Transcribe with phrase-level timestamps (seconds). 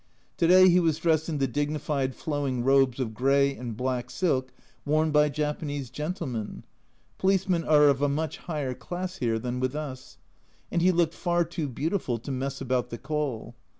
[0.37, 4.51] To day he was dressed in the dignified flowing robes of grey and black silk
[4.83, 6.63] worn by Japanese gentlemen
[7.19, 10.17] (policemen are of a much higher class here than with us),
[10.71, 13.53] and he looked far too beautiful to mess about the coal.